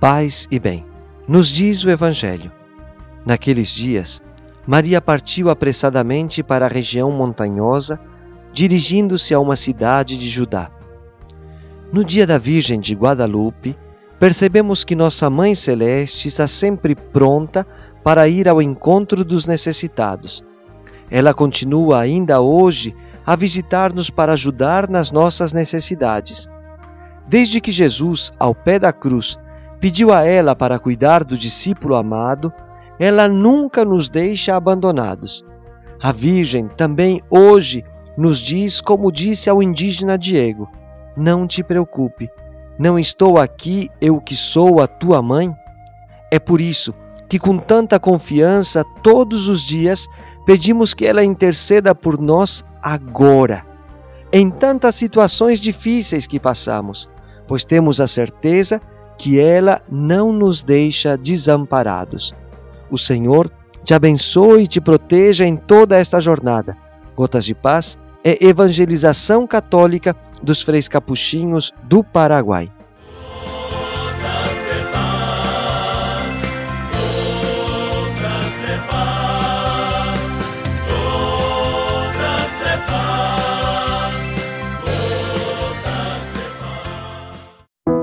[0.00, 0.84] paz e bem.
[1.26, 2.52] Nos diz o Evangelho.
[3.26, 4.22] Naqueles dias,
[4.66, 7.98] Maria partiu apressadamente para a região montanhosa,
[8.52, 10.70] dirigindo-se a uma cidade de Judá.
[11.92, 13.76] No dia da Virgem de Guadalupe,
[14.20, 17.66] percebemos que Nossa Mãe Celeste está sempre pronta
[18.04, 20.44] para ir ao encontro dos necessitados.
[21.10, 22.94] Ela continua ainda hoje
[23.26, 26.48] a visitar-nos para ajudar nas nossas necessidades.
[27.26, 29.38] Desde que Jesus, ao pé da cruz,
[29.80, 32.52] pediu a ela para cuidar do discípulo amado,
[32.98, 35.44] ela nunca nos deixa abandonados.
[36.00, 37.84] A Virgem também hoje
[38.16, 40.68] nos diz, como disse ao indígena Diego:
[41.16, 42.28] Não te preocupe,
[42.78, 45.54] não estou aqui eu que sou a tua mãe?
[46.30, 46.92] É por isso
[47.28, 50.06] que, com tanta confiança, todos os dias
[50.44, 53.64] pedimos que ela interceda por nós agora,
[54.32, 57.08] em tantas situações difíceis que passamos,
[57.46, 58.97] pois temos a certeza que
[59.38, 62.32] ela não nos deixa desamparados.
[62.90, 63.50] O Senhor
[63.82, 66.76] te abençoe e te proteja em toda esta jornada.
[67.16, 72.68] Gotas de Paz é evangelização católica dos freis capuchinhos do Paraguai.